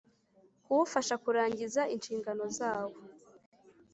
Kuwufasha 0.63 1.15
kurangiza 1.23 1.81
inshingano 1.95 2.43
zawo 2.57 2.95